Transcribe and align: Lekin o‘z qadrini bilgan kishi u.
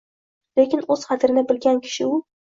Lekin 0.59 0.81
o‘z 0.95 1.03
qadrini 1.09 1.43
bilgan 1.51 1.83
kishi 1.83 2.09
u. 2.15 2.17